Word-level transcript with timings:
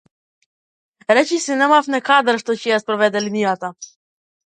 Речиси 1.17 1.53
немаме 1.59 1.99
кадар 2.07 2.39
што 2.45 2.55
ќе 2.61 2.73
ја 2.73 2.81
спроведе 2.85 3.23
линијата. 3.27 3.71